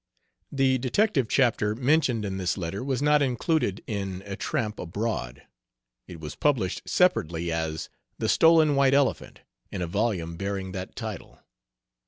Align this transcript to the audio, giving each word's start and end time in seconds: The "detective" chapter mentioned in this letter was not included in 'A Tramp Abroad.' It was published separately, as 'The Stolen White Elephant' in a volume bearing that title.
The 0.51 0.79
"detective" 0.79 1.27
chapter 1.29 1.75
mentioned 1.75 2.25
in 2.25 2.37
this 2.37 2.57
letter 2.57 2.83
was 2.83 3.03
not 3.03 3.21
included 3.21 3.83
in 3.85 4.23
'A 4.25 4.37
Tramp 4.37 4.79
Abroad.' 4.79 5.43
It 6.07 6.19
was 6.19 6.33
published 6.33 6.81
separately, 6.89 7.51
as 7.51 7.87
'The 8.17 8.29
Stolen 8.29 8.73
White 8.75 8.95
Elephant' 8.95 9.41
in 9.71 9.83
a 9.83 9.85
volume 9.85 10.37
bearing 10.37 10.71
that 10.71 10.95
title. 10.95 11.37